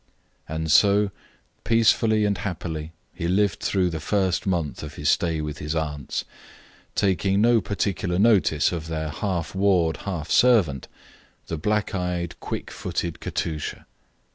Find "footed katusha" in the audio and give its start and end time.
12.71-13.85